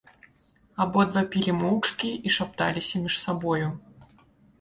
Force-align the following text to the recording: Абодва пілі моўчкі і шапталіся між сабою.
Абодва 0.85 1.21
пілі 1.35 1.53
моўчкі 1.57 2.09
і 2.29 2.33
шапталіся 2.37 3.03
між 3.03 3.19
сабою. 3.25 3.67